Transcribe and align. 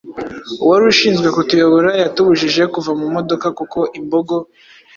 Uwari 0.63 0.83
ushinzwe 0.93 1.27
kutuyobora 1.35 1.89
yatubujije 2.01 2.61
kuva 2.73 2.91
mu 2.99 3.07
modoka 3.15 3.47
kuko 3.57 3.79
imbogo 3.99 4.35